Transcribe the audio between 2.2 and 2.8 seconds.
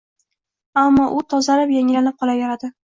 qolaveradi